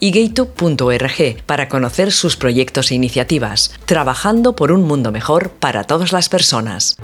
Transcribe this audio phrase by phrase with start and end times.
[0.00, 6.12] y gaytube.org para conocer sus proyectos e iniciativas, trabajando por un mundo mejor para todas
[6.12, 6.96] las personas.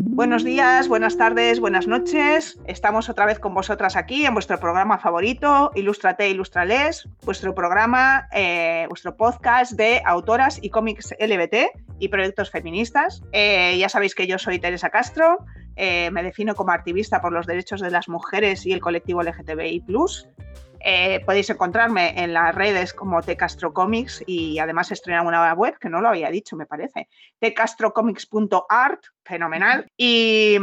[0.00, 2.58] Buenos días, buenas tardes, buenas noches.
[2.66, 8.86] Estamos otra vez con vosotras aquí en vuestro programa favorito, Ilustrate, Ilustrales, vuestro programa, eh,
[8.88, 13.22] vuestro podcast de autoras y cómics LBT y proyectos feministas.
[13.32, 15.44] Eh, ya sabéis que yo soy Teresa Castro,
[15.76, 19.84] eh, me defino como activista por los derechos de las mujeres y el colectivo LGTBI
[20.88, 25.88] eh, podéis encontrarme en las redes como Tcastro Comics y además estrena una web que
[25.88, 27.08] no lo había dicho, me parece.
[27.40, 29.88] tcastrocomics.art, fenomenal.
[29.96, 30.56] Y,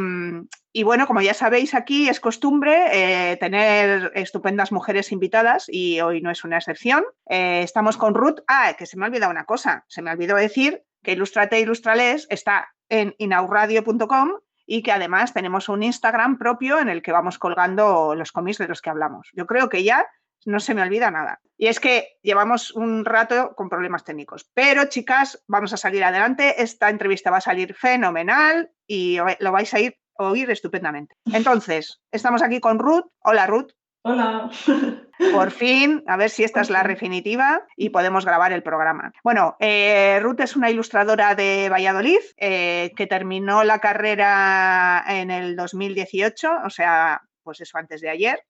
[0.85, 6.31] bueno, como ya sabéis, aquí es costumbre eh, tener estupendas mujeres invitadas y hoy no
[6.31, 7.03] es una excepción.
[7.27, 8.39] Eh, estamos con Ruth.
[8.47, 9.83] Ah, que se me ha olvidado una cosa.
[9.89, 15.83] Se me olvidó decir que Ilustrate Ilustrales está en inauradio.com y que además tenemos un
[15.83, 19.29] Instagram propio en el que vamos colgando los cómics de los que hablamos.
[19.33, 20.05] Yo creo que ya
[20.45, 21.39] no se me olvida nada.
[21.57, 24.49] Y es que llevamos un rato con problemas técnicos.
[24.53, 26.61] Pero chicas, vamos a salir adelante.
[26.61, 31.15] Esta entrevista va a salir fenomenal y lo vais a ir, oír estupendamente.
[31.31, 33.05] Entonces, estamos aquí con Ruth.
[33.19, 33.71] Hola Ruth.
[34.03, 34.49] Hola.
[35.31, 39.11] Por fin, a ver si esta es la definitiva y podemos grabar el programa.
[39.23, 45.55] Bueno, eh, Ruth es una ilustradora de Valladolid eh, que terminó la carrera en el
[45.55, 48.43] 2018, o sea, pues eso antes de ayer.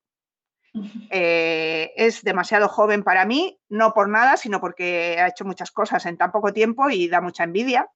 [1.11, 6.05] Eh, es demasiado joven para mí, no por nada, sino porque ha hecho muchas cosas
[6.05, 7.87] en tan poco tiempo y da mucha envidia.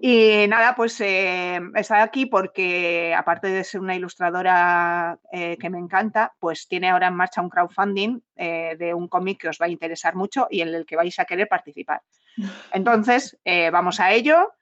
[0.00, 5.78] Y nada, pues eh, está aquí porque aparte de ser una ilustradora eh, que me
[5.78, 9.66] encanta, pues tiene ahora en marcha un crowdfunding eh, de un cómic que os va
[9.66, 12.02] a interesar mucho y en el que vais a querer participar.
[12.72, 13.36] Entonces,
[13.72, 14.52] vamos a ello.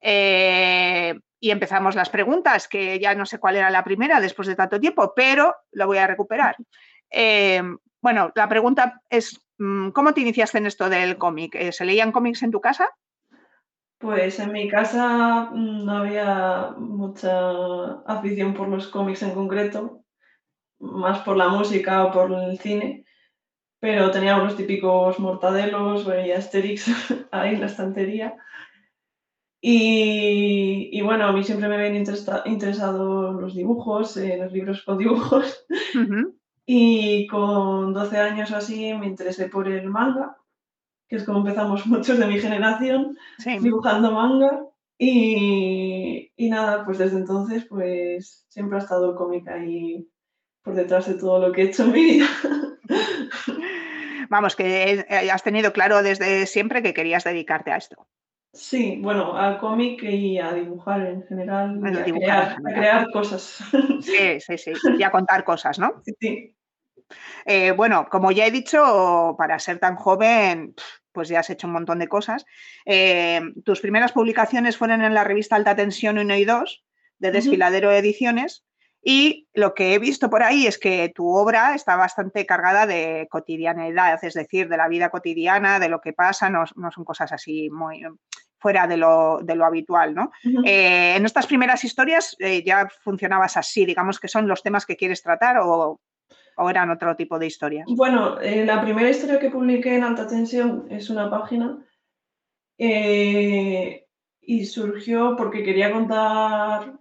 [0.00, 4.78] y empezamos las preguntas, que ya no sé cuál era la primera después de tanto
[4.78, 6.56] tiempo, pero lo voy a recuperar.
[8.00, 11.72] bueno, la pregunta es, mm, ¿cómo te iniciaste en esto del cómic?
[11.72, 12.88] ¿Se leían cómics en tu casa?
[13.98, 20.04] Pues en mi casa mm, no había mucha afición por los cómics en concreto,
[20.78, 23.06] más por la música o por el cine,
[23.80, 26.86] pero teníamos los típicos mortadelos, veía Asterix
[27.32, 28.36] ahí en la estantería.
[29.68, 35.66] Y, bueno, a mí siempre me habían interesado los dibujos, eh, los libros con dibujos.
[36.66, 40.36] Y con 12 años o así me interesé por el manga
[41.08, 43.16] que es como empezamos muchos de mi generación,
[43.60, 44.62] dibujando manga.
[44.98, 50.08] Y, nada, pues desde entonces pues siempre ha estado el cómic ahí
[50.62, 52.26] por detrás de todo lo que he hecho en mi vida.
[54.30, 58.08] Vamos, que eh, has tenido claro desde siempre que querías dedicarte a esto.
[58.56, 63.62] Sí, bueno, al cómic y a dibujar en general, y a, crear, cosas.
[64.00, 66.02] Sí, sí, sí, y a contar cosas, ¿no?
[66.20, 66.55] Sí.
[67.44, 70.74] Eh, bueno, como ya he dicho, para ser tan joven,
[71.12, 72.44] pues ya has hecho un montón de cosas.
[72.84, 76.84] Eh, tus primeras publicaciones fueron en la revista Alta Tensión 1 y 2
[77.18, 78.64] de Desfiladero Ediciones.
[79.02, 83.28] Y lo que he visto por ahí es que tu obra está bastante cargada de
[83.30, 87.70] cotidianidad, es decir, de la vida cotidiana, de lo que pasa, no, son cosas así
[87.70, 88.02] muy
[88.58, 90.12] fuera de lo, habitual.
[90.12, 90.32] ¿no?
[90.64, 95.22] Eh, en estas primeras historias ya funcionabas así, digamos que son los temas que quieres
[95.22, 96.00] tratar o
[96.56, 97.86] o eran otro tipo de historias?
[97.88, 101.78] Bueno, eh, la primera historia que publiqué en Alta Tensión es una página
[102.78, 104.06] eh,
[104.40, 106.94] y surgió porque quería contar,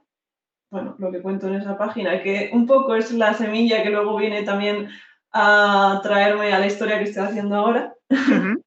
[0.69, 4.17] bueno, lo que cuento en esa página, que un poco es la semilla que luego
[4.17, 4.89] viene también
[5.31, 7.93] a traerme a la historia que estoy haciendo ahora.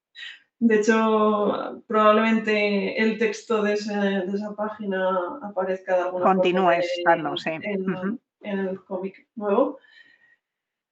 [0.61, 7.50] De hecho, probablemente el texto de, esa página aparezca de alguna Continúe estando, sí.
[7.50, 9.79] en, el cómic nuevo.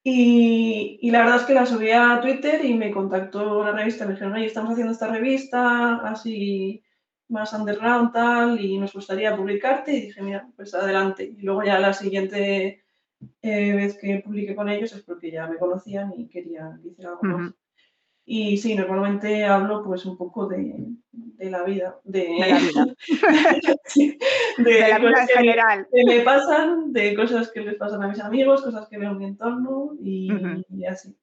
[0.09, 4.13] Y, la verdad es que la subí a Twitter y me contactó una revista, me
[4.13, 6.85] dijeron, oye, estamos haciendo esta revista, así
[7.29, 9.93] más underground, tal, y nos gustaría publicarte.
[9.93, 11.25] Y dije, mira, pues adelante.
[11.25, 12.85] Y luego ya la siguiente
[13.43, 17.11] eh, vez que publiqué con ellos es porque ya me conocían y querían que hiciera
[17.11, 17.55] algo más.
[18.29, 20.75] Y sí, normalmente hablo pues un poco de,
[21.39, 21.97] la vida.
[22.03, 22.87] De, la vida.
[24.59, 25.87] de, la vida en general.
[25.93, 29.19] Que me pasan, de cosas que les pasan a mis amigos, cosas que veo en
[29.19, 30.29] mi entorno y,
[30.91, 31.17] así.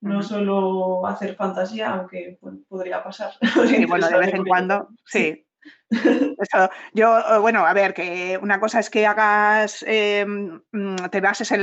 [0.00, 2.38] no solo hacer fantasía, aunque
[2.68, 3.32] podría pasar.
[3.68, 5.45] Sí, bueno, de vez en cuando, sí.
[6.38, 11.20] Eso, yo, eh, bueno, a ver, que una cosa es que hagas, em, mm, te
[11.20, 11.62] bases en,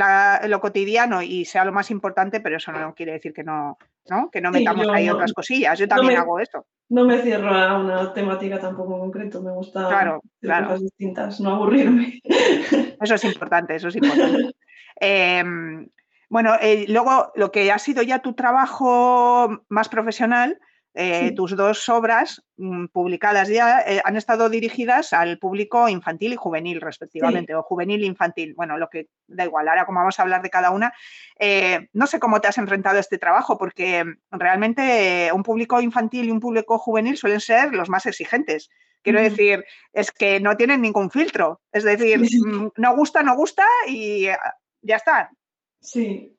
[0.49, 3.77] lo cotidiano y sea lo más importante, pero eso no quiere decir que no,
[4.09, 4.29] ¿no?
[4.31, 5.77] Que no metamos ahí otras cosillas.
[5.77, 6.65] Yo también hago eso.
[6.89, 11.55] No me cierro a una temática tampoco en concreto, me gusta claro, cosas distintas, no
[11.55, 12.19] aburrirme.
[13.01, 14.55] Eso es importante, eso es importante.
[14.95, 15.89] Em,
[16.29, 20.59] bueno, eh, luego lo que ha sido ya tu trabajo más profesional,
[20.95, 26.35] eh, tus dos obras mm, publicadas ya eh, han estado dirigidas al público infantil y
[26.35, 28.53] juvenil, respectivamente, o juvenil e infantil.
[28.55, 30.93] Bueno, lo que da igual, ahora como vamos a hablar de cada una,
[31.39, 36.27] eh, no sé cómo te has enfrentado a este trabajo, porque realmente un público infantil
[36.27, 38.69] y un público juvenil suelen ser los más exigentes.
[39.01, 41.61] Quiero decir, es que no tienen ningún filtro.
[41.71, 44.27] Es decir, mm, no gusta, no gusta y
[44.81, 45.31] ya está.
[45.81, 46.37] Sí,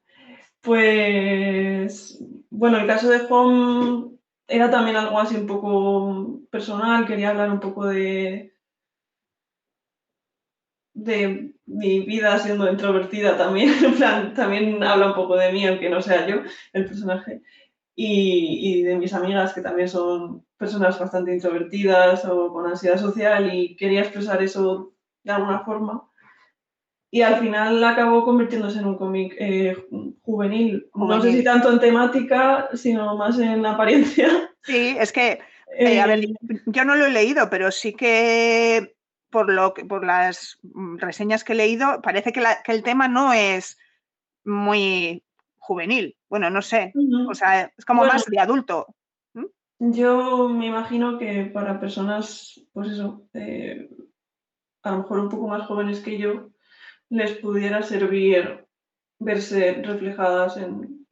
[0.60, 4.14] pues bueno, el caso de Home
[4.46, 8.54] era también algo así un poco personal, quería hablar un poco de,
[10.94, 15.90] de mi vida siendo introvertida también, en plan, también habla un poco de mí, aunque
[15.90, 16.36] no sea yo
[16.72, 17.42] el personaje,
[17.96, 23.54] y, y, de mis amigas que también son personas bastante introvertidas o con ansiedad social
[23.54, 26.10] y quería expresar eso de alguna forma.
[27.14, 29.76] Y al final acabó convirtiéndose en un cómic eh,
[30.22, 30.90] juvenil.
[30.96, 34.50] No sé si tanto en temática, sino más en apariencia.
[34.62, 35.38] Sí, es que,
[35.78, 36.34] eh, a ver, eh,
[36.66, 38.96] yo no lo he leído, pero sí que
[39.30, 40.58] por, lo que, por las
[40.96, 43.78] reseñas que he leído, parece que, el tema no es
[44.42, 45.22] muy
[45.58, 46.16] juvenil.
[46.28, 46.92] Bueno, no sé.
[47.30, 48.88] O sea, es como más de adulto.
[49.78, 53.28] Yo me imagino que para personas, pues eso,
[54.82, 56.50] a lo mejor un poco más jóvenes que yo,
[57.14, 58.66] les pudiera servir
[59.18, 61.06] verse reflejadas en,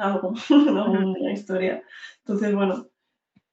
[0.00, 1.82] algo, en una historia.
[2.18, 2.88] Entonces, bueno.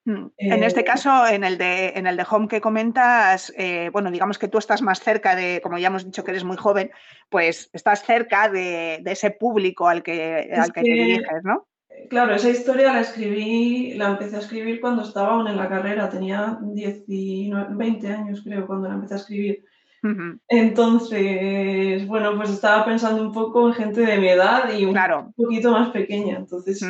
[0.05, 0.27] Mm.
[0.37, 4.11] En este eh, caso, en el de, en el de Home que comentas, eh, bueno,
[4.11, 6.91] digamos que tú estás más cerca de, como ya hemos dicho que eres muy joven,
[7.29, 11.67] pues estás cerca de, ese público al que, al que, te diriges, ¿no?
[12.09, 16.09] Claro, esa historia la escribí, la empecé a escribir cuando estaba aún en la carrera,
[16.09, 19.63] tenía 19, 20 años creo cuando la empecé a escribir.
[20.49, 24.95] Entonces, bueno, pues estaba pensando un poco en gente de mi edad y un
[25.35, 26.37] poquito más pequeña.
[26.37, 26.85] Entonces,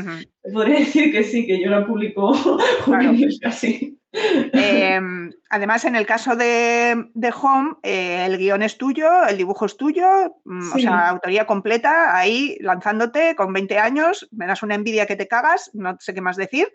[0.51, 2.33] podría decir que sí, que yo la publico
[2.85, 3.99] juvenil casi.
[4.15, 7.09] Em, además, en el caso de,
[7.41, 12.15] Home, eh, el guion es tuyo, el dibujo es tuyo, mm, o sea, autoría completa,
[12.15, 16.21] ahí lanzándote con 20 años, me das una envidia que te cagas, no sé qué
[16.21, 16.71] más decir,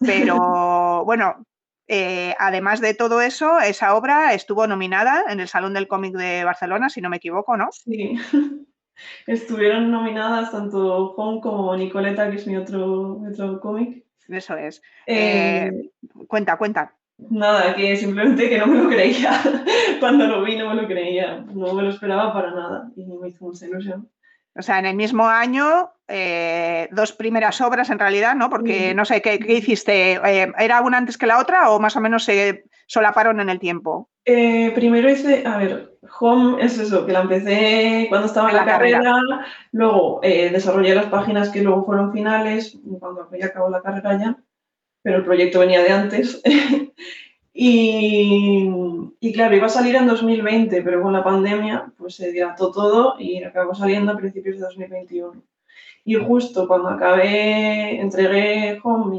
[0.00, 0.36] pero
[1.06, 1.46] bueno,
[1.92, 6.44] eh, además de todo eso, esa obra estuvo nominada en el Salón del Cómic de
[6.44, 7.66] Barcelona, si no me equivoco, ¿no?
[7.72, 8.14] Sí.
[9.26, 14.04] Estuvieron nominadas tanto Hong como Nicoleta, que es mi otro, otro cómic.
[14.28, 14.80] Eso es.
[15.04, 15.90] Eh, eh,
[16.28, 16.94] cuenta, cuenta.
[17.18, 19.32] Nada, que simplemente que no me lo creía.
[19.98, 21.44] Cuando lo vi no me lo creía.
[21.52, 24.08] No me lo esperaba para nada y me hizo mucha ilusión.
[24.56, 28.50] O sea, en el mismo año, eh, dos primeras obras en realidad, ¿no?
[28.50, 30.14] Porque no sé, ¿qué, hiciste?
[30.14, 33.60] Eh, ¿Era una antes que la otra o más o menos se solaparon en el
[33.60, 34.08] tiempo?
[34.24, 38.64] Eh, primero hice, a ver, Home es eso, que la empecé cuando estaba en, la,
[38.64, 39.22] carrera,
[39.70, 44.36] luego desarrollé las páginas que luego fueron finales, cuando ya acabó la carrera ya,
[45.02, 46.42] pero el proyecto venía de antes.
[47.52, 53.16] Y, claro, iba a salir en 2020, pero con la pandemia pues se dilató todo
[53.18, 55.42] y acabó saliendo a principios de 2021.
[56.04, 59.16] Y justo cuando acabé, entregué Home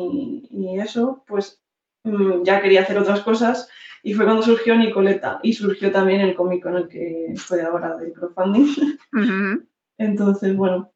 [0.50, 1.62] y, eso, pues
[2.04, 3.70] mm, ya quería hacer otras cosas
[4.04, 7.98] y fue cuando surgió Nicoleta y surgió también el cómic con el que fue ahora
[7.98, 8.98] de crowdfunding.
[9.98, 10.91] Entonces, bueno,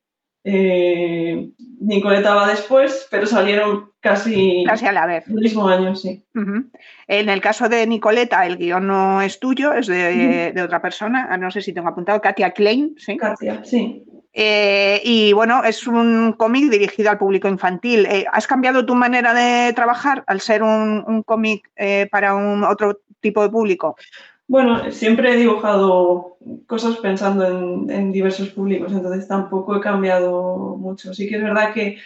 [0.48, 1.50] eh,
[1.80, 5.28] Nicoleta va después, pero salieron casi, casi a la vez.
[5.28, 6.24] El mismo año, sí.
[7.08, 11.28] En el caso de Nicoleta, el guion no es tuyo, es de, otra persona.
[11.32, 12.94] Ah, no sé si tengo apuntado, Katia Klein.
[12.98, 13.18] ¿sí?
[13.18, 14.06] Katia, sí.
[14.34, 18.06] Eh, y bueno, es un cómic dirigido al público infantil.
[18.06, 21.72] Eh, ¿Has cambiado tu manera de trabajar al ser un, cómic
[22.12, 23.96] para un otro tipo de público?
[24.48, 26.38] Bueno, siempre he dibujado
[26.68, 27.46] cosas pensando
[27.90, 31.14] en, diversos públicos, entonces tampoco he cambiado mucho.
[31.14, 31.98] Sí que es verdad que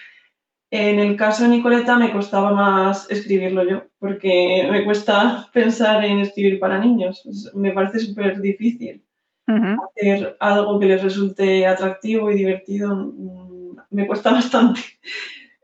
[0.72, 6.20] en el caso de Nicoleta me costaba más escribirlo yo, porque me cuesta pensar en
[6.20, 7.52] escribir para niños.
[7.54, 9.04] Me parece súper difícil
[9.48, 12.96] hacer algo que les resulte atractivo y divertido.
[12.96, 14.82] Mm, me cuesta bastante.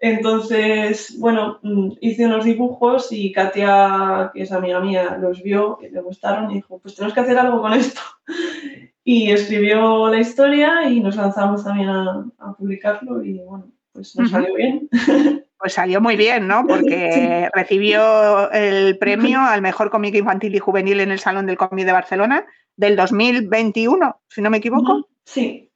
[0.05, 5.89] Entonces, bueno, mm, hice unos dibujos y Katia, que es amiga mía, los vio, y
[5.89, 8.01] le gustaron y dijo, pues tenemos que hacer algo con esto.
[9.07, 12.25] Y escribió la historia y nos lanzamos también a,
[12.57, 14.89] publicarlo y bueno, pues nos salió bien.
[15.57, 16.65] Pues salió muy bien, ¿no?
[16.67, 21.85] Porque recibió el premio al mejor cómic infantil y juvenil en el Salón del Cómic
[21.85, 22.45] de Barcelona
[22.75, 25.07] del 2021, si no me equivoco.
[25.24, 25.71] Sí.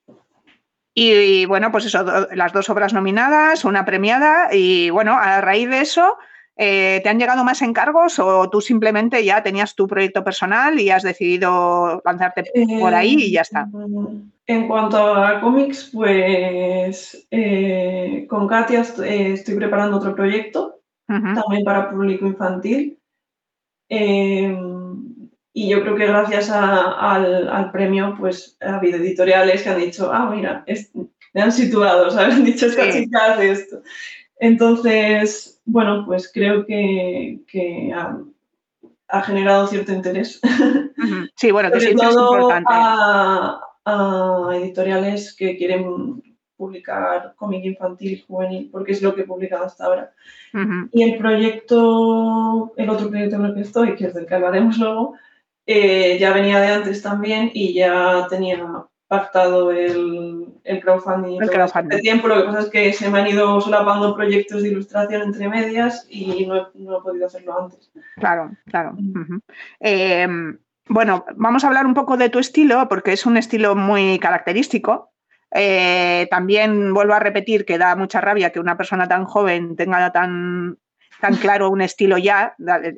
[1.02, 2.04] Y, bueno, pues eso,
[2.36, 6.18] las dos obras nominadas, una premiada, y bueno, a raíz de eso,
[6.58, 10.90] eh, ¿te han llegado más encargos o tú simplemente ya tenías tu proyecto personal y
[10.90, 12.52] has decidido lanzarte
[12.82, 13.70] por ahí y ya está?
[13.72, 21.92] Eh, en cuanto a cómics, pues eh, con Katia estoy preparando otro proyecto, también para
[21.92, 23.00] público infantil.
[25.60, 30.32] Y yo creo que gracias al, premio, pues ha habido editoriales que han dicho, ah,
[30.34, 30.64] mira,
[31.34, 32.36] me han situado, ¿sabes?
[32.38, 33.82] Han dicho, esta chica hace esto.
[34.40, 37.42] Entonces, bueno, pues creo que,
[37.94, 40.40] ha, generado cierto interés.
[41.36, 42.70] Sí, bueno, que sí, es importante.
[42.70, 43.62] A,
[44.54, 46.22] editoriales que quieren
[46.56, 50.14] publicar cómic infantil juvenil, porque es lo que he publicado hasta ahora.
[50.92, 54.78] Y el proyecto, el otro proyecto en el que estoy, que es del que hablaremos
[54.78, 55.16] luego,
[55.72, 58.58] eh, ya venía de antes también y ya tenía
[59.08, 61.40] pactado el, el crowdfunding.
[61.40, 61.92] El crowdfunding.
[61.92, 65.22] Este tiempo, lo que pasa es que se me han ido solapando proyectos de ilustración
[65.22, 67.92] entre medias y no he, podido hacerlo antes.
[68.16, 68.94] Claro, claro.
[68.94, 69.42] Mm.
[69.80, 74.18] Em, bueno, vamos a hablar un poco de tu estilo, porque es un estilo muy
[74.18, 75.14] característico.
[75.52, 80.12] Eh, también vuelvo a repetir que da mucha rabia que una persona tan joven tenga
[80.12, 80.80] tan,
[81.20, 82.56] tan claro un estilo ya,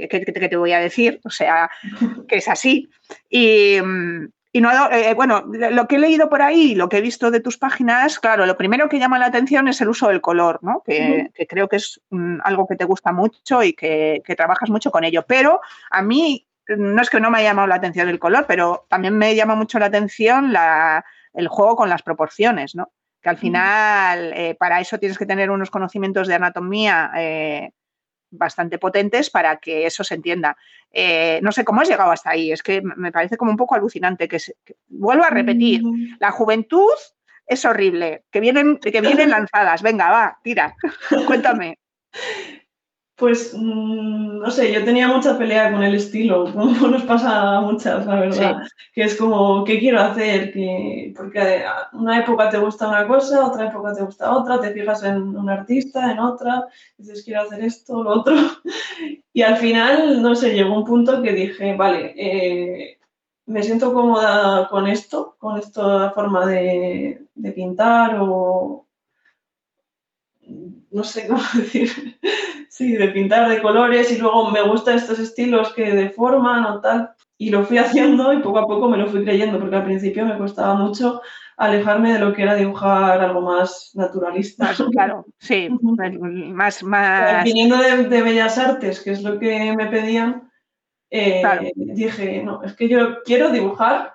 [0.09, 1.69] que, te voy a decir, o sea,
[2.27, 2.89] que es así.
[3.29, 3.77] Y,
[4.53, 7.39] y no, eh, bueno, lo que he leído por ahí, lo que he visto de
[7.39, 10.83] tus páginas, claro, lo primero que llama la atención es el uso del color, ¿no?
[10.85, 15.05] Que, creo que es mm, algo que te gusta mucho y que, trabajas mucho con
[15.05, 15.23] ello.
[15.25, 18.85] Pero a mí, no es que no me haya llamado la atención el color, pero
[18.89, 20.53] también me llama mucho la atención
[21.33, 22.91] el juego con las proporciones, ¿no?
[23.21, 27.71] Que al final, eh, para eso tienes que tener unos conocimientos de anatomía eh,
[28.31, 30.57] bastante potentes para que eso se entienda.
[30.91, 33.75] Eh, no sé cómo has llegado hasta ahí, es que me parece como un poco
[33.75, 34.27] alucinante.
[34.27, 34.39] Que,
[34.87, 36.17] vuelvo a repetir, mm.
[36.19, 36.93] la juventud
[37.45, 39.81] es horrible, que vienen, que vienen lanzadas.
[39.81, 40.75] Venga, va, tira,
[41.27, 41.77] cuéntame.
[43.21, 47.61] Pues mm, no sé, yo tenía mucha pelea con el estilo, como nos pasa a
[47.61, 48.63] muchas, la verdad.
[48.93, 50.51] Que es como, ¿qué quiero hacer?
[50.51, 51.63] Que, porque
[51.93, 55.49] una época te gusta una cosa, otra época te gusta otra, te fijas en un
[55.51, 56.65] artista, en otra,
[56.97, 58.35] dices, quiero hacer esto, lo otro.
[59.33, 62.99] Y al final, no sé, llegó un punto que dije, vale, eh,
[63.45, 68.87] me siento cómoda con esto, con esta forma de, de pintar o,
[70.91, 72.19] no sé cómo decir,
[72.81, 77.11] sí, de pintar de colores y luego me gustan estos estilos que deforman o tal.
[77.37, 80.25] Y lo fui haciendo y poco a poco me lo fui creyendo, porque al principio
[80.25, 81.21] me costaba mucho
[81.57, 84.73] alejarme de lo que era dibujar algo más naturalista.
[84.91, 85.69] claro, sí,
[86.53, 86.83] más...
[86.83, 87.43] más...
[87.43, 90.49] Viniendo de, Bellas Artes, que es lo que me pedían,
[91.11, 91.43] eh,
[91.75, 94.13] dije, no, es que yo quiero dibujar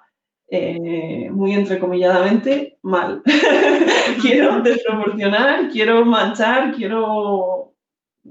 [0.48, 3.22] eh, muy entrecomilladamente, mal.
[4.20, 7.75] quiero desproporcionar, quiero manchar, quiero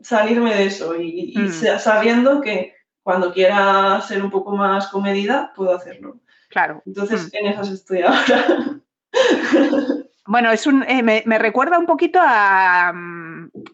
[0.03, 1.79] salirme de eso y, mm.
[1.79, 2.73] sabiendo que
[3.03, 6.19] cuando quiera ser un poco más comedida, puedo hacerlo.
[6.49, 6.81] Claro.
[6.85, 7.37] Entonces, mm.
[7.37, 8.81] en esas estoy ahora.
[10.25, 12.93] bueno, es un, eh, me, recuerda un poquito a,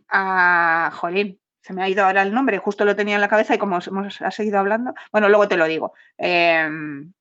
[0.09, 3.55] a Jolín, se me ha ido ahora el nombre, justo lo tenía en la cabeza
[3.55, 5.93] y como hemos ha seguido hablando, bueno, luego te lo digo.
[6.17, 7.13] Em,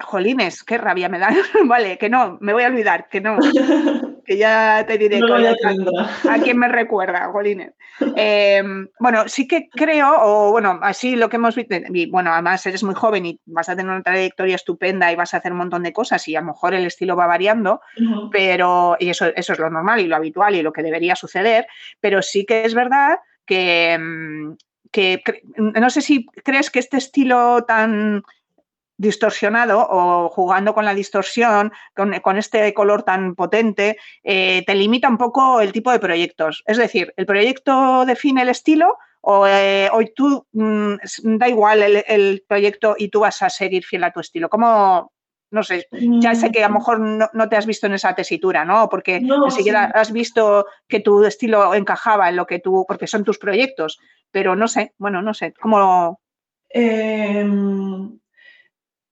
[0.00, 1.30] Jolines, qué rabia me da.
[1.66, 3.38] vale, que no, me voy a olvidar, que no.
[4.24, 7.72] que ya te diré a, quién me recuerda, Jolines.
[8.16, 11.76] Em, bueno, sí que creo, o bueno, así lo que hemos visto,
[12.10, 15.36] bueno, además eres muy joven y vas a tener una trayectoria estupenda y vas a
[15.36, 17.80] hacer un montón de cosas y a lo mejor el estilo va variando,
[18.32, 21.66] pero, y eso, eso es lo normal y lo habitual y lo que debería suceder,
[22.00, 24.56] pero sí que es verdad que, em,
[24.90, 25.22] que
[25.56, 28.24] no sé si crees que este estilo tan
[28.96, 35.18] distorsionado o jugando con la distorsión, con, este color tan potente, eh, te limita un
[35.18, 36.62] poco el tipo de proyectos.
[36.66, 40.94] Es decir, ¿el proyecto define el estilo o eh, hoy tú mm,
[41.38, 44.48] da igual el, proyecto y tú vas a seguir fiel a tu estilo?
[44.48, 45.12] ¿Cómo,
[45.50, 48.64] no sé, ya sé que a lo mejor no, te has visto en esa tesitura,
[48.64, 48.88] ¿no?
[48.88, 53.24] Porque ni siquiera has visto que tu estilo encajaba en lo que tú, porque son
[53.24, 53.98] tus proyectos,
[54.30, 56.20] pero no sé, bueno, no sé, ¿cómo...?
[56.76, 58.18] Em,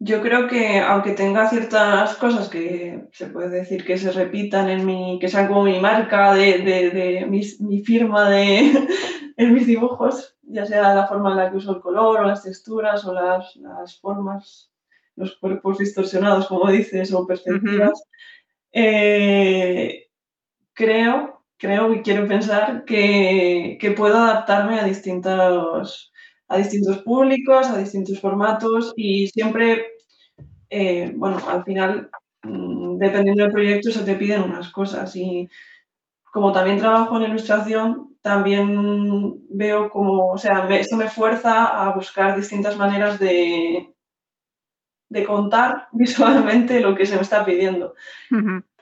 [0.04, 4.84] yo creo que aunque tenga ciertas cosas que se puede decir que se repitan en
[4.84, 8.88] mi, que sean como mi marca de, de, mi, firma de,
[9.36, 12.42] en mis dibujos, ya sea la forma en la que uso el color o las
[12.42, 14.72] texturas o las, formas,
[15.14, 18.02] los cuerpos distorsionados, como dices, o perspectivas,
[18.72, 20.08] eh,
[20.72, 26.11] creo creo y quiero pensar que, puedo adaptarme a distintos,
[26.52, 29.86] a distintos públicos, a distintos formatos y siempre,
[30.68, 32.10] eh, bueno, al final,
[32.42, 35.48] mm, dependiendo del proyecto, se te piden unas cosas y
[36.32, 42.36] como también trabajo en ilustración, también veo como, o sea, esto me fuerza a buscar
[42.36, 43.94] distintas maneras de,
[45.08, 47.94] de contar visualmente lo que se me está pidiendo.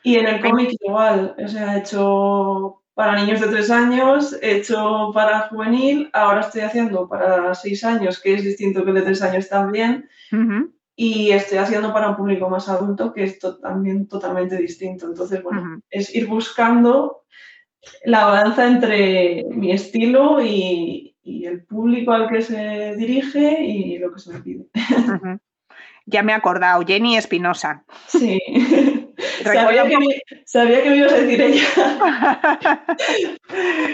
[0.02, 4.58] Y en el cómic igual, o sea, he hecho para niños de tres años, he
[4.58, 9.02] hecho para juvenil, ahora estoy haciendo para seis años, que es distinto que el de
[9.02, 10.08] tres años también,
[10.96, 15.06] y estoy haciendo para un público más adulto, que es también totalmente distinto.
[15.06, 17.24] Entonces, bueno, es ir buscando
[18.04, 24.18] la balanza entre mi estilo y, el público al que se dirige y lo que
[24.18, 24.66] se me pide.
[26.06, 27.84] Ya me he acordado, Jenny Espinosa.
[28.08, 28.38] Sí.
[29.44, 31.64] Sabía que, me, sabía que, me, ibas a decir ella.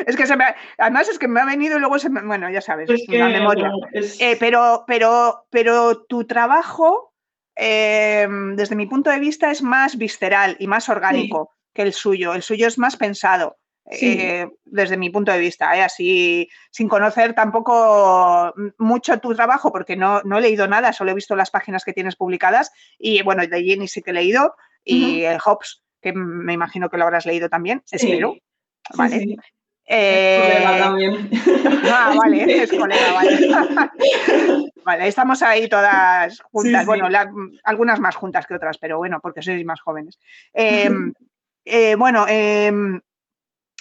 [0.07, 0.45] es que se me
[0.79, 3.29] además es que me ha venido y luego se me, bueno, ya sabes, es una
[3.29, 3.71] memoria.
[3.93, 7.12] Eh, pero, pero, pero tu trabajo,
[7.55, 12.35] em, desde mi punto de vista, es más visceral y más orgánico que el suyo.
[12.35, 13.59] El suyo es más pensado.
[13.88, 15.83] Eh, desde mi punto de vista, ¿eh?
[15.83, 21.15] así sin conocer tampoco mucho tu trabajo, porque no, no, he leído nada, solo he
[21.15, 25.23] visto las páginas que tienes publicadas y bueno, de Jenny sí que he leído y
[25.23, 28.37] el Hobbes, que me imagino que lo habrás leído también, espero.
[28.95, 29.37] Vale.
[29.88, 31.31] Eh, también.
[31.85, 34.71] Ah, vale, es colega, vale.
[34.85, 36.87] vale, estamos ahí todas juntas.
[36.87, 37.09] bueno,
[37.64, 40.19] algunas más juntas que otras, pero bueno, porque sois más jóvenes.
[40.52, 41.12] Em,
[41.99, 43.00] bueno, em,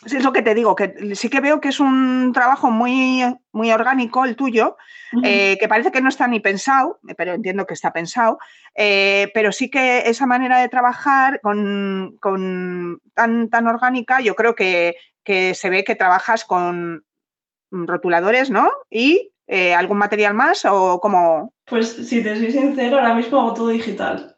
[0.05, 3.71] es lo que te digo, que sí que veo que es un trabajo muy, muy
[3.71, 4.77] orgánico el tuyo,
[5.23, 8.37] eh, que parece que no está ni pensado, pero entiendo que está pensado,
[8.75, 12.19] eh, pero sí que esa manera de trabajar con,
[13.13, 14.95] tan, tan orgánica, yo creo que,
[15.25, 17.03] se ve que trabajas con
[17.71, 18.69] rotuladores, ¿no?
[18.91, 21.53] Y eh, algún material más o como...
[21.65, 24.34] Pues si te soy sincero, ahora mismo hago todo digital.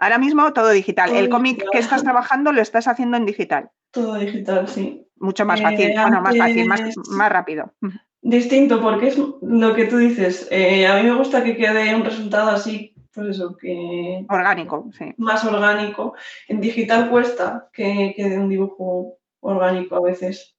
[0.00, 1.14] Ahora mismo todo digital.
[1.14, 3.70] el cómic que estás trabajando lo estás haciendo en digital.
[3.90, 5.06] Todo digital, sí.
[5.16, 7.74] Mucho más fácil, eh, bueno, más fácil, más, más, rápido.
[8.22, 10.48] Distinto, porque es lo que tú dices.
[10.50, 14.24] Eh, a mí me gusta que quede un resultado así, pues eso, que...
[14.30, 15.12] Orgánico, sí.
[15.18, 16.14] Más orgánico.
[16.48, 20.56] En digital cuesta que quede un dibujo orgánico a veces.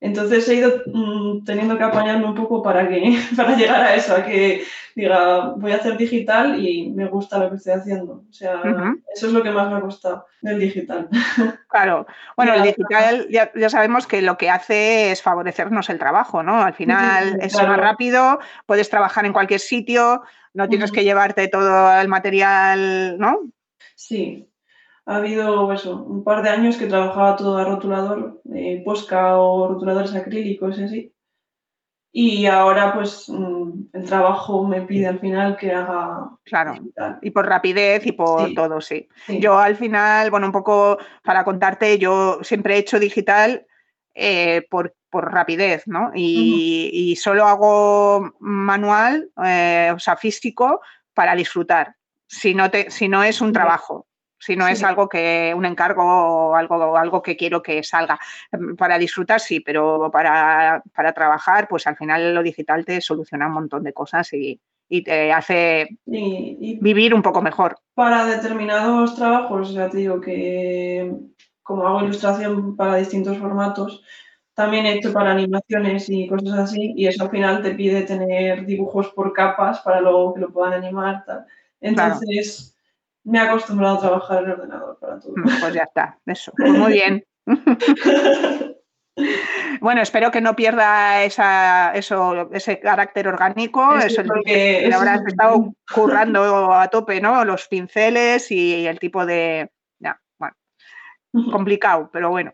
[0.00, 4.14] Entonces he ido mm, teniendo que apañarme un poco para, que, para llegar a eso,
[4.14, 4.62] a que
[4.94, 8.24] diga, voy a hacer digital y me gusta lo que estoy haciendo.
[8.28, 8.62] O sea,
[9.14, 11.08] eso es lo que más me ha costado del digital.
[11.68, 12.06] Claro,
[12.38, 16.62] bueno, el digital ya, sabemos que lo que hace es favorecernos el trabajo, ¿no?
[16.62, 20.22] Al final es más rápido, puedes trabajar en cualquier sitio,
[20.54, 23.40] no tienes que llevarte todo el material, ¿no?
[23.94, 24.48] Sí,
[25.06, 29.68] ha habido eso, un par de años que trabajaba todo a rotulador, eh, posca o
[29.68, 31.12] rotuladores acrílicos y así.
[32.12, 36.30] Y ahora pues mm, el trabajo me pide al final que haga...
[36.44, 36.74] Claro,
[37.22, 39.08] y por rapidez y por todo, sí.
[39.28, 43.64] Yo al final, bueno, un poco para contarte, yo siempre he hecho digital
[44.14, 46.10] eh, por, rapidez, ¿no?
[46.14, 50.82] Y, solo hago manual, eh, o sea, físico,
[51.14, 51.94] para disfrutar,
[52.26, 54.06] si no, te, si no es un trabajo
[54.38, 58.18] si no es algo que un encargo o algo, algo que quiero que salga.
[58.52, 60.82] Em, para disfrutar sí, pero para,
[61.14, 64.60] trabajar, pues al final lo digital te soluciona un montón de cosas y,
[65.04, 67.76] te hace vivir un poco mejor.
[67.94, 71.12] Para determinados trabajos, ya te digo que
[71.64, 74.04] como hago ilustración para distintos formatos,
[74.54, 78.64] también he hecho para animaciones y cosas así, y eso al final te pide tener
[78.64, 81.24] dibujos por capas para luego que lo puedan animar.
[81.80, 82.75] Entonces,
[83.26, 85.32] me he acostumbrado a trabajar en el ordenador para todo.
[85.36, 86.52] Mm, pues ya está, eso.
[86.56, 87.24] Pues muy bien.
[89.80, 96.74] Bueno, espero que no pierda esa, eso, ese carácter orgánico, eso que, habrás estado currando
[96.74, 97.42] a tope, ¿no?
[97.46, 99.70] Los pinceles y el tipo de.
[99.98, 100.54] Ya, bueno,
[101.50, 102.52] complicado, pero bueno.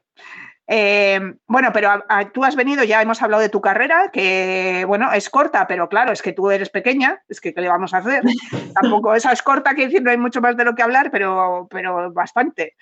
[0.68, 5.28] Eh, bueno, pero tú has venido, ya hemos hablado de tu carrera, que bueno, es
[5.28, 8.22] corta, pero claro, es que tú eres pequeña, es que ¿qué le vamos a hacer?
[8.80, 11.66] Tampoco esa es corta, que decir, no hay mucho más de lo que hablar, pero,
[11.70, 12.76] pero bastante.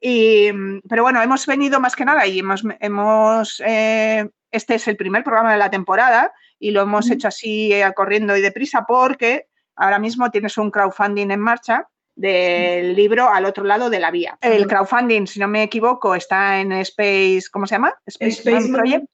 [0.00, 0.50] Y,
[0.88, 5.24] pero bueno, hemos venido más que nada y hemos, hemos eh, este es el primer
[5.24, 9.98] programa de la temporada y lo hemos hecho así eh, corriendo y deprisa porque ahora
[9.98, 14.38] mismo tienes un crowdfunding en marcha del libro al otro lado de la vía.
[14.40, 17.94] El crowdfunding, si no me equivoco, está en Space, ¿cómo se llama?
[18.06, 18.42] Space,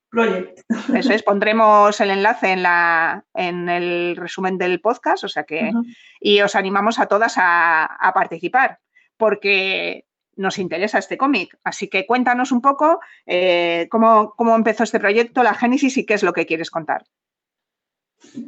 [0.09, 0.61] Project.
[0.95, 5.73] Eso es, pondremos el enlace en, la, en el resumen del podcast, o sea que,
[6.21, 8.79] y os animamos a todas a, participar,
[9.17, 11.59] porque nos interesa este cómic.
[11.65, 16.15] Así que cuéntanos un poco eh, cómo, cómo empezó este proyecto, la génesis y qué
[16.15, 17.05] es lo que quieres contar.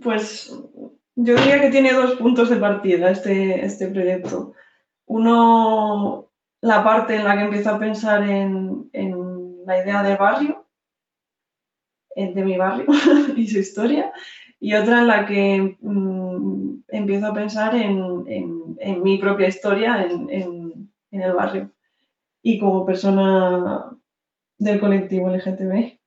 [0.03, 0.53] Pues
[1.17, 4.53] yo diría que tiene dos puntos de partida este, este proyecto.
[5.07, 8.91] Uno, la parte en la que empiezo a pensar en,
[9.67, 10.67] la idea de barrio,
[12.15, 12.87] de mi barrio
[13.37, 14.13] y su historia,
[14.61, 21.33] y otra en la que mm, empiezo a pensar en, mi propia historia en, el
[21.33, 21.71] barrio
[22.43, 23.91] y como persona
[24.59, 25.99] del colectivo LGTB.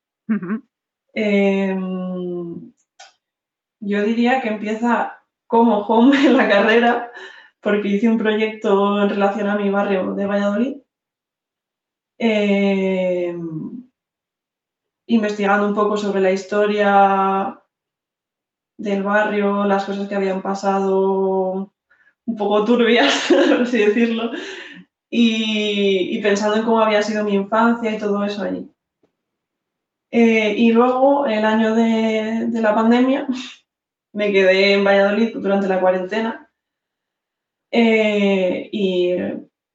[3.80, 7.12] Yo diría que empieza como home en la carrera,
[7.62, 10.78] porque hice un proyecto en relación a mi barrio de Valladolid,
[12.18, 13.90] em,
[15.08, 17.62] investigando un poco sobre la historia
[18.78, 21.74] del barrio, las cosas que habían pasado
[22.26, 24.32] un poco turbias, por así decirlo,
[25.10, 28.70] y, pensando en cómo había sido mi infancia y todo eso allí.
[30.12, 33.28] Eh, y luego, el año de, la pandemia,
[34.13, 36.50] me quedé en Valladolid durante la cuarentena
[37.72, 39.15] eh, y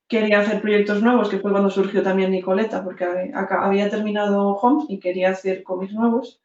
[0.08, 4.98] quería hacer proyectos nuevos, que fue cuando surgió también Nicoleta, porque había terminado Homes y
[5.00, 6.42] quería hacer cómics nuevos.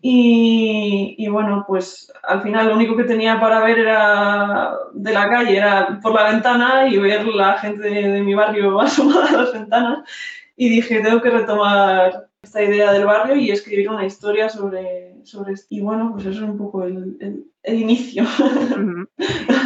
[0.00, 5.56] Y, bueno, pues al final lo único que tenía para ver era de la calle,
[5.56, 10.08] era por la ventana y ver la gente de, mi barrio asomada a las ventanas.
[10.56, 15.52] Y dije, tengo que retomar esta idea del barrio y escribir una historia sobre, sobre
[15.52, 15.66] esto.
[15.70, 18.24] Y bueno, pues eso es un poco el, el, inicio.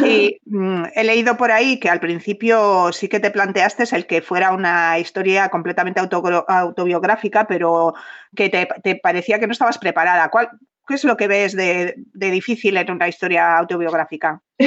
[0.05, 4.21] Y mm, he leído por ahí que al principio sí que te planteaste el que
[4.21, 7.95] fuera una historia completamente autobiográfica, pero
[8.35, 10.29] que te, te, parecía que no estabas preparada.
[10.29, 10.49] ¿Cuál,
[10.87, 14.39] ¿Qué es lo que ves de, de difícil en una historia autobiográfica?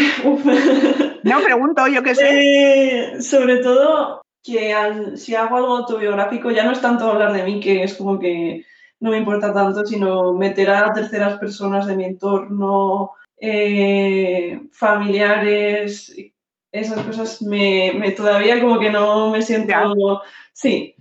[1.23, 2.29] no, pregunto, yo qué sé.
[2.33, 4.75] Eh, sobre todo que
[5.17, 8.65] si hago algo autobiográfico ya no es tanto hablar de mí, que es como que
[9.01, 16.15] no me importa tanto, sino meter a terceras personas de mi entorno, eh, familiares,
[16.73, 20.23] esas cosas me, me, todavía como que no me siento...
[20.53, 20.95] Sí,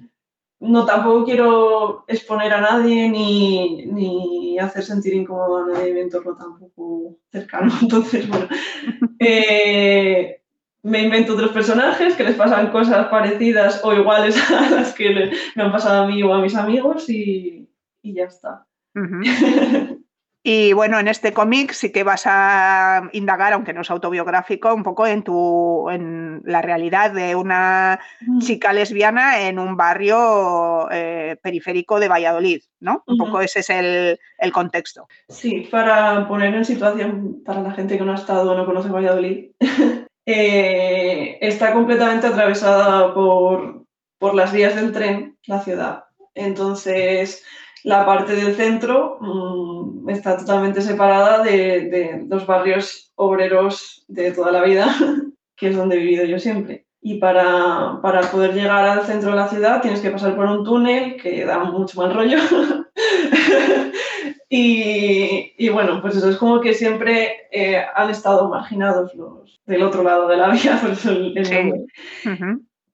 [0.59, 5.99] no tampoco quiero exponer a nadie ni, ni, hacer sentir incómodo a nadie de mi
[6.01, 7.71] entorno tampoco cercano.
[7.81, 8.47] Entonces, bueno,
[9.19, 10.38] eh,
[10.83, 15.63] me invento otros personajes que les pasan cosas parecidas o iguales a las que me
[15.63, 17.69] han pasado a mí o a mis amigos y,
[18.01, 18.65] y ya está.
[20.41, 24.83] Y bueno, en este cómic sí que vas a indagar, aunque no es autobiográfico, un
[24.83, 27.99] poco en tu en la realidad de una
[28.39, 33.03] chica lesbiana en un barrio eh, periférico de Valladolid, ¿no?
[33.05, 35.07] Un poco ese es el, contexto.
[35.27, 38.89] Sí, para poner en situación para la gente que no ha estado o no conoce
[38.89, 39.51] Valladolid,
[40.31, 43.85] eh, está completamente atravesada por,
[44.19, 46.03] por las vías del tren, la ciudad.
[46.35, 47.43] Entonces,
[47.83, 54.63] la parte del centro mm, está totalmente separada de, los barrios obreros de toda la
[54.63, 54.95] vida,
[55.57, 56.85] que es donde he vivido yo siempre.
[57.01, 57.99] Y para,
[58.31, 61.59] poder llegar al centro de la ciudad tienes que pasar por un túnel que da
[61.59, 62.37] mucho mal rollo.
[64.51, 70.01] y, bueno, pues eso es como que siempre eh, han estado marginados los del otro
[70.01, 71.87] lado de la vía, por eso el,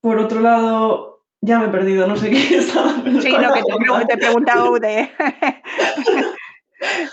[0.01, 3.53] Por otro lado, ya me he perdido, no sé qué estaba Sí, no,
[3.99, 5.09] que te, he preguntado de...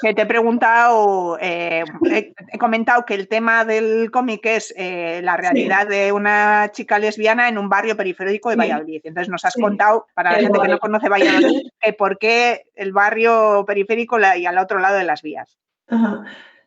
[0.01, 5.37] que te he preguntado, eh, he, comentado que el tema del cómic es eh, la
[5.37, 9.01] realidad de una chica lesbiana en un barrio periférico de Valladolid.
[9.05, 13.65] Entonces nos has contado, para la gente que no conoce Valladolid, por qué el barrio
[13.67, 15.59] periférico y al otro lado de las vías.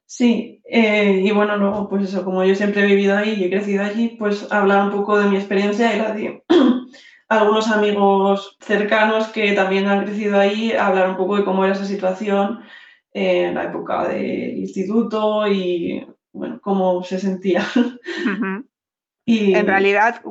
[0.08, 3.50] Sí, eh, y bueno, luego, pues eso, como yo siempre he vivido ahí y he
[3.50, 6.44] crecido allí, pues hablar un poco de mi experiencia y la de
[7.28, 11.86] algunos amigos cercanos que también han crecido ahí, hablar un poco de cómo era esa
[11.86, 12.64] situación
[13.18, 17.66] en la época del instituto y bueno, cómo se sentía.
[19.26, 19.56] y...
[19.56, 20.22] En realidad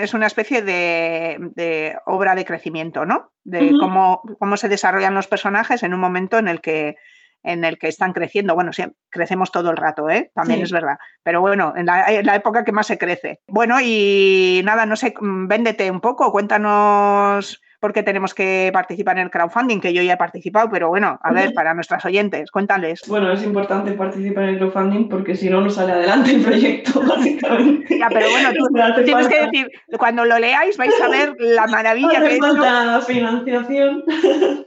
[0.00, 3.32] es una especie de, obra de crecimiento, ¿no?
[3.42, 6.96] De cómo, cómo se desarrollan los personajes en un momento en el que
[7.42, 8.54] en el que están creciendo.
[8.54, 10.30] Bueno, sí, crecemos todo el rato, ¿eh?
[10.34, 10.98] también es verdad.
[11.22, 13.40] Pero bueno, en la, época que más se crece.
[13.48, 19.16] Bueno, y nada, no sé, mm, véndete un poco, cuéntanos por qué tenemos que participar
[19.18, 22.50] en el crowdfunding, que yo ya he participado, pero bueno, a ver, para nuestras oyentes,
[22.50, 23.02] cuéntales.
[23.08, 27.00] Bueno, es importante participar en el crowdfunding porque si no, no sale adelante el proyecto,
[27.08, 27.98] básicamente.
[27.98, 32.20] Ya, pero bueno, tú tienes que decir, cuando lo leáis vais a ver la maravilla
[32.28, 34.04] que falta financiación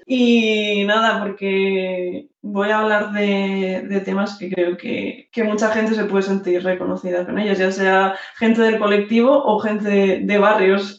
[0.06, 6.24] y nada, porque voy a hablar de, temas que creo que, mucha gente se puede
[6.24, 10.98] sentir reconocida con ellos, ya sea gente del colectivo o gente de, barrios.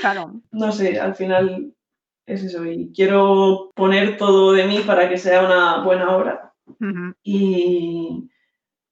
[0.00, 0.40] Claro.
[0.50, 1.74] no sé, al final
[2.26, 2.64] es eso.
[2.64, 6.52] Y quiero poner todo de mí para que sea una buena obra.
[7.22, 8.28] y,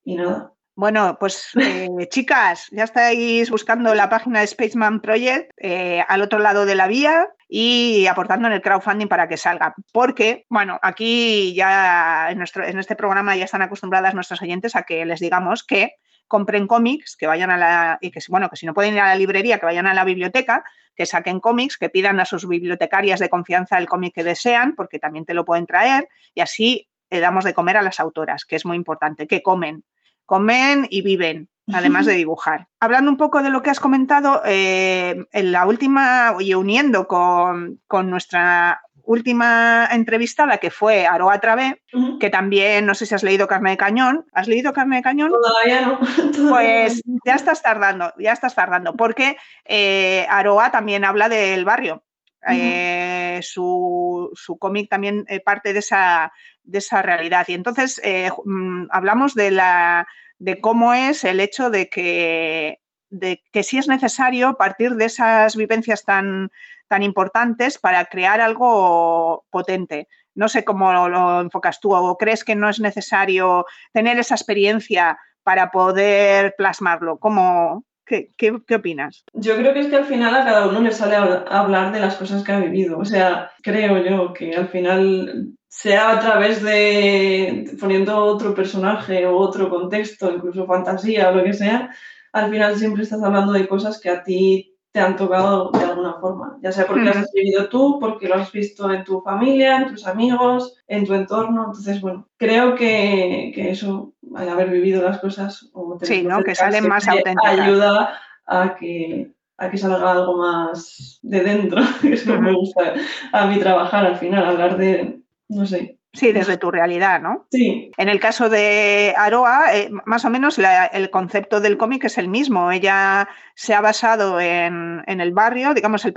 [0.04, 0.52] nada.
[0.74, 6.38] Bueno, pues eh, chicas, ya estáis buscando la página de Spaceman Project eh, al otro
[6.38, 9.74] lado de la vía y aportando en el crowdfunding para que salga.
[9.92, 14.84] Porque, bueno, aquí ya en, nuestro, en este programa ya están acostumbradas nuestros oyentes a
[14.84, 15.96] que les digamos que
[16.28, 19.08] compren cómics, que vayan a la, y que bueno, que si no pueden ir a
[19.08, 23.20] la librería, que vayan a la biblioteca, que saquen cómics, que pidan a sus bibliotecarias
[23.20, 27.20] de confianza el cómic que desean, porque también te lo pueden traer, y así le
[27.20, 29.84] damos de comer a las autoras, que es muy importante, que comen,
[30.24, 32.68] comen y viven, además de dibujar.
[32.80, 37.80] Hablando un poco de lo que has comentado, eh, en la última, y uniendo con,
[38.04, 41.82] nuestra última entrevistada, que fue Aroa Travé,
[42.20, 44.26] que también, no sé si has leído Carne de Cañón.
[44.32, 45.32] ¿Has leído Carne de Cañón?
[45.32, 46.00] Todavía no.
[46.50, 52.04] pues ya estás tardando, ya estás tardando, porque eh, Aroa también habla del barrio.
[52.48, 56.32] Eh, su, su cómic también parte de esa,
[56.64, 57.46] de esa realidad.
[57.46, 58.02] Y entonces
[58.44, 60.08] mm, hablamos de la
[60.42, 65.54] de cómo es el hecho de que, de que sí es necesario partir de esas
[65.54, 66.50] vivencias tan,
[66.92, 70.08] tan importantes para crear algo potente.
[70.34, 75.16] No sé cómo lo, enfocas tú o crees que no es necesario tener esa experiencia
[75.42, 77.16] para poder plasmarlo.
[77.16, 79.24] ¿Cómo, qué, qué, opinas?
[79.32, 82.00] Yo creo que es que al final a cada uno le sale a hablar de
[82.00, 82.98] las cosas que ha vivido.
[82.98, 89.34] O sea, creo yo que al final sea a través de poniendo otro personaje o
[89.38, 91.88] otro contexto, incluso fantasía o lo que sea,
[92.34, 96.14] al final siempre estás hablando de cosas que a ti te han tocado de alguna
[96.20, 99.78] forma, ya sea porque lo has vivido tú, porque lo has visto en tu familia,
[99.78, 101.64] en tus amigos, en tu entorno.
[101.66, 106.44] Entonces, bueno, creo que, eso, al haber vivido las cosas, o sí, ¿no?
[106.44, 107.58] que salen más auténticas.
[107.58, 112.92] Ayuda a que, a que salga algo más de dentro, que es como me gusta
[113.32, 115.98] a mí trabajar al final, hablar de, no sé.
[116.14, 117.46] Sí, desde tu realidad, ¿no?
[117.50, 117.90] Sí.
[117.96, 120.58] En el caso de Aroa, eh, más o menos
[120.92, 122.70] el concepto del cómic es el mismo.
[122.70, 126.14] Ella se ha basado en, el barrio, digamos, el,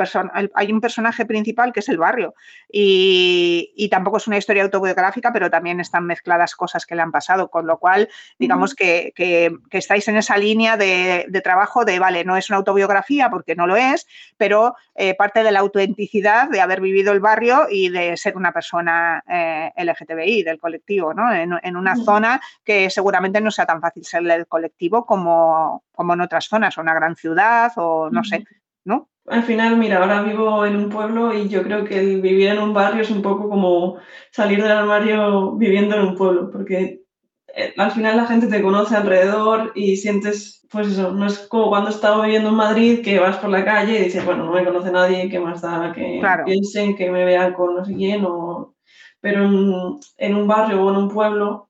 [0.54, 2.34] hay un personaje principal que es el barrio
[2.70, 7.50] y, tampoco es una historia autobiográfica, pero también están mezcladas cosas que le han pasado,
[7.50, 9.14] con lo cual, digamos que,
[9.72, 13.76] estáis en esa línea de, trabajo de, vale, no es una autobiografía porque no lo
[13.76, 18.36] es, pero eh, parte de la autenticidad de haber vivido el barrio y de ser
[18.36, 21.34] una persona eh, LGTBI, del colectivo, ¿no?
[21.34, 26.22] En, una zona que seguramente no sea tan fácil ser el colectivo como, como en
[26.22, 28.46] otras zonas, o una gran ciudad, o no sé,
[28.86, 29.10] ¿no?
[29.28, 32.60] Al final, mira, ahora vivo en un pueblo y yo creo que el vivir en
[32.60, 33.98] un barrio es un poco como
[34.32, 37.06] salir del armario viviendo en un pueblo, porque
[37.56, 41.70] eh, al final la gente te conoce alrededor y sientes, pues eso, no es como
[41.70, 44.64] cuando estaba viviendo en Madrid que vas por la calle y dices, bueno, no me
[44.64, 48.26] conoce nadie, ¿qué más da que piensen, que me vean con no sé quién?
[48.26, 48.75] O...
[49.26, 49.44] Pero
[50.18, 51.68] en un barrio o en un pueblo,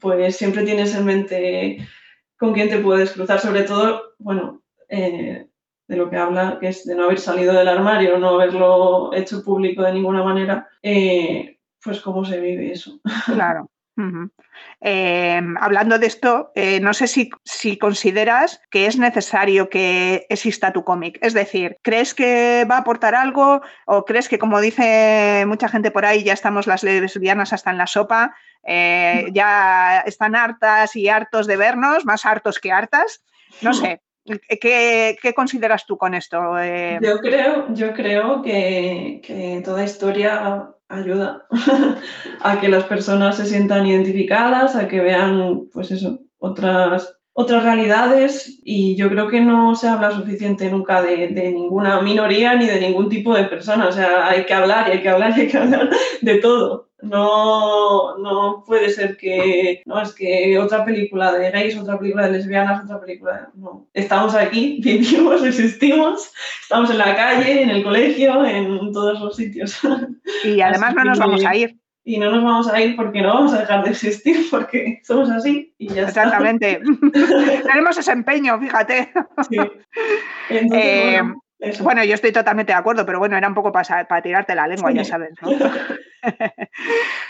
[0.00, 1.88] pues siempre tienes en mente
[2.36, 5.46] con quién te puedes cruzar, sobre todo, bueno, eh,
[5.86, 9.44] de lo que habla, que es de no haber salido del armario, no haberlo hecho
[9.44, 12.98] público de ninguna manera, eh, pues cómo se vive eso.
[13.26, 13.70] Claro.
[14.80, 20.84] Eh, hablando de esto, no sé si, si, consideras que es necesario que exista tu
[20.84, 21.18] cómic.
[21.22, 25.90] Es decir, ¿crees que va a aportar algo o crees que, como dice mucha gente
[25.90, 28.34] por ahí, ya estamos las lesbianas hasta en la sopa
[28.66, 33.22] eh, ya están hartas y hartos de vernos, más hartos que hartas.
[33.62, 34.02] No sé,
[34.60, 36.58] ¿qué, consideras tú con esto?
[36.58, 41.46] Eh, yo creo, yo creo que, toda historia ayuda
[42.40, 48.60] a que las personas se sientan identificadas, a que vean, pues eso, otras otras realidades
[48.64, 52.80] y yo creo que no se habla suficiente nunca de, de, ninguna minoría ni de
[52.80, 53.88] ningún tipo de persona.
[53.88, 55.90] O sea, hay que hablar y hay que hablar y hay que hablar
[56.22, 56.85] de todo.
[57.02, 62.32] No, no puede ser que, no, es que otra película de gays, otra película de
[62.32, 63.86] lesbianas, otra película, no.
[63.92, 66.30] Estamos aquí, vivimos, existimos,
[66.62, 69.78] estamos en la calle, en el colegio, en todos los sitios.
[70.44, 73.34] Y además no nos vamos a ir y no nos vamos a ir porque no
[73.34, 76.80] vamos a dejar de existir, porque somos así y ya Exactamente.
[77.64, 79.12] Tenemos ese empeño, fíjate.
[79.50, 79.56] Sí.
[80.48, 84.22] Entonces, eh, Bueno, yo estoy totalmente de acuerdo, pero bueno, era un poco para, para
[84.22, 85.30] tirarte la lengua, ya sabes.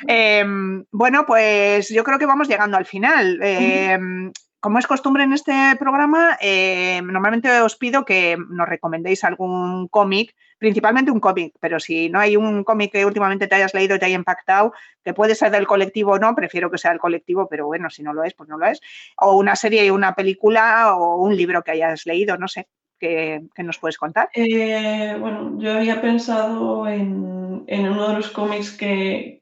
[0.09, 3.39] Em, bueno, pues yo creo que vamos llegando al final.
[3.43, 9.87] Em, como es costumbre en este programa, em, normalmente os pido que nos recomendéis algún
[9.89, 13.97] cómic, principalmente un cómic, pero si no hay un cómic que últimamente te hayas leído
[13.97, 14.73] y te haya impactado,
[15.05, 18.03] que puede ser del colectivo o no, prefiero que sea del colectivo, pero bueno, si
[18.03, 18.81] no lo es, pues no lo es,
[19.19, 22.67] o una serie y una película o un libro que hayas leído, no sé
[22.99, 24.29] que, nos puedes contar?
[24.35, 29.39] Eh, bueno, yo había pensado en, uno de los cómics que,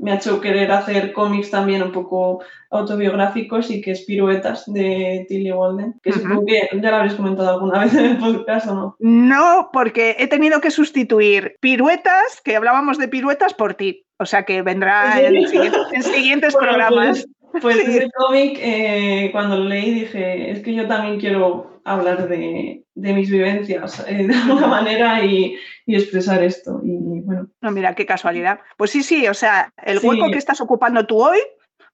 [0.00, 5.26] me ha hecho querer hacer cómics también un poco autobiográficos y que es Piruetas de
[5.28, 8.74] Tilly Walden, que supongo que ya lo habréis comentado alguna vez en el podcast o
[8.74, 8.96] no.
[9.00, 14.06] No, porque he tenido que sustituir Piruetas, que hablábamos de Piruetas, por ti.
[14.20, 15.48] O sea que vendrá en,
[16.02, 17.26] siguientes, programas.
[17.52, 22.28] Pues, pues ese cómic, eh, cuando lo leí, dije, es que yo también quiero hablar
[22.28, 26.80] de, mis vivencias eh, de alguna manera y, expresar esto.
[26.84, 27.48] Y bueno.
[27.60, 28.60] No, mira, qué casualidad.
[28.76, 31.38] Pues sí, sí, o sea, el hueco que estás ocupando tú hoy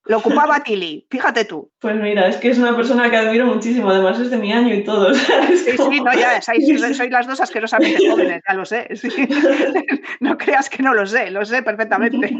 [0.06, 1.70] lo ocupaba Tilly, fíjate tú.
[1.78, 4.74] Pues mira, es que es una persona que admiro muchísimo, además es de mi año
[4.74, 5.12] y todo.
[5.64, 8.88] Sí, sí, no, ya, sois, sois, las dos asquerosamente jóvenes, ya lo sé.
[10.20, 12.34] No creas que no lo sé, lo sé perfectamente.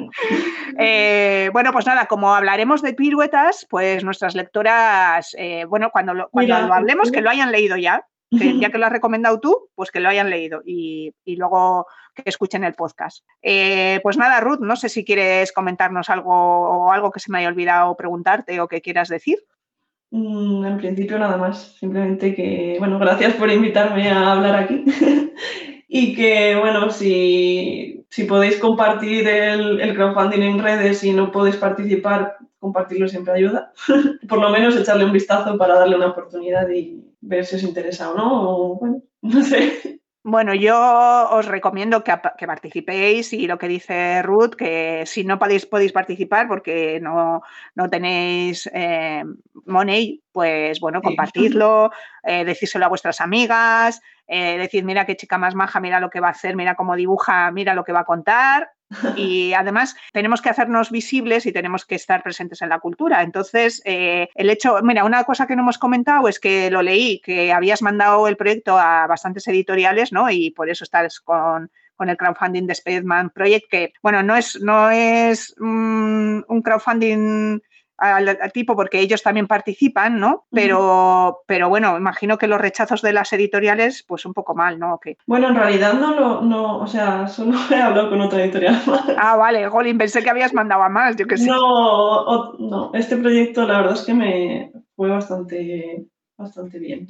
[0.78, 6.28] Eh, bueno, pues nada, como hablaremos de piruetas, pues nuestras lectoras, eh, bueno, cuando, lo,
[6.30, 9.90] cuando lo hablemos, que lo hayan leído ya, ya que lo has recomendado tú, pues
[9.90, 13.24] que lo hayan leído y, luego que escuchen el podcast.
[13.42, 17.38] Eh, pues nada, Ruth, no sé si quieres comentarnos algo o algo que se me
[17.38, 19.38] haya olvidado preguntarte o que quieras decir.
[20.10, 24.84] Mm, en principio nada más, simplemente que, bueno, gracias por invitarme a hablar aquí
[25.88, 32.36] y que, bueno, si, podéis compartir el, el, crowdfunding en redes y no podéis participar,
[32.64, 33.72] compartirlo siempre ayuda.
[34.28, 38.10] por lo menos echarle un vistazo para darle una oportunidad y, ver si os interesa
[38.10, 40.00] o no, bueno, no sé.
[40.26, 40.74] Bueno, yo
[41.32, 46.48] os recomiendo que, participéis y lo que dice Ruth, que si no podéis, podéis participar
[46.48, 47.42] porque no,
[47.90, 49.22] tenéis eh,
[49.66, 51.90] money, pues bueno, compartirlo,
[52.22, 56.20] eh, decírselo a vuestras amigas, eh, decir, mira qué chica más maja, mira lo que
[56.20, 58.70] va a hacer, mira cómo dibuja, mira lo que va a contar.
[59.16, 63.22] Y además tenemos que hacernos visibles y tenemos que estar presentes en la cultura.
[63.22, 67.20] Entonces, eh, el hecho, mira, una cosa que no hemos comentado es que lo leí,
[67.20, 70.30] que habías mandado el proyecto a bastantes editoriales, ¿no?
[70.30, 71.70] Y por eso estás con,
[72.00, 77.60] el crowdfunding de Spaceman Project, que, bueno, no es, no es mm, un crowdfunding
[77.96, 80.46] al, tipo porque ellos también participan, ¿no?
[80.50, 85.00] Pero, pero bueno, imagino que los rechazos de las editoriales, pues un poco mal, ¿no?
[85.26, 88.80] Bueno, en realidad no lo, no, o sea, solo he hablado con otra editorial
[89.18, 91.46] Ah, vale, Golin, pensé que habías mandado a más, yo que sé.
[91.46, 97.06] No, no, este proyecto la verdad es que me fue bastante bastante bien.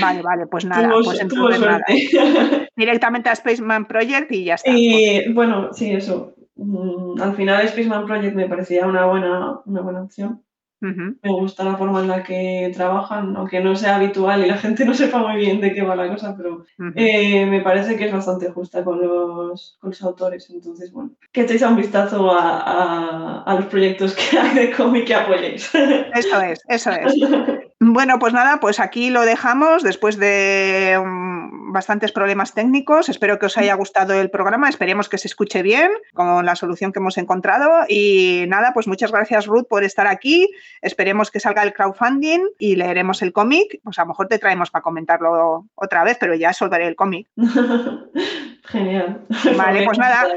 [0.00, 1.84] Vale, vale, pues nada, pues entonces nada.
[2.76, 4.70] Directamente a Spaceman Project y ya está.
[4.72, 6.34] Y bueno, sí, eso.
[6.60, 10.42] Mm, al final Spaceman Project me parecía una buena, una buena opción.
[10.82, 14.86] Me gusta la forma en la que trabajan, aunque no sea habitual y la gente
[14.86, 16.64] no sepa muy bien de qué va la cosa, pero
[16.96, 20.48] eh, me parece que es bastante justa con los, con los autores.
[20.48, 25.14] Entonces, bueno, que echéis un vistazo a, a, los proyectos que hay de cómic que
[25.14, 25.70] apoyéis.
[26.14, 27.14] Eso es, eso es.
[27.82, 33.08] Bueno, pues nada, pues aquí lo dejamos después de mm, bastantes problemas técnicos.
[33.08, 34.68] Espero que os haya gustado el programa.
[34.68, 37.86] Esperemos que se escuche bien con la solución que hemos encontrado.
[37.88, 40.50] Y nada, pues muchas gracias Ruth por estar aquí.
[40.82, 43.80] Esperemos que salga el crowdfunding y leeremos el cómic.
[43.82, 47.28] Pues a lo mejor te traemos para comentarlo otra vez, pero ya solveré el cómic.
[48.64, 49.24] Genial.
[49.56, 50.28] Vale, pues nada,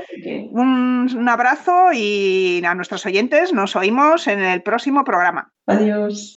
[0.49, 5.51] un, un abrazo y a nuestros oyentes nos oímos en el próximo programa.
[5.67, 6.39] Adiós.